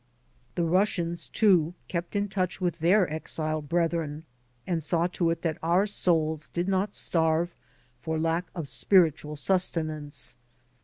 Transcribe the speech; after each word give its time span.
The 0.55 0.63
Russians, 0.63 1.27
too, 1.27 1.75
kept 1.87 2.15
in 2.15 2.27
touch 2.27 2.59
with 2.59 2.79
their 2.79 3.07
exiled 3.13 3.69
brethren 3.69 4.23
and 4.65 4.83
saw 4.83 5.05
to 5.05 5.29
it 5.29 5.43
that 5.43 5.59
om: 5.63 5.85
souls 5.85 6.47
did 6.47 6.67
not 6.67 6.95
starve 6.95 7.53
for 8.01 8.17
lack 8.17 8.47
of 8.55 8.67
spiritual 8.67 9.35
sustenance. 9.35 10.37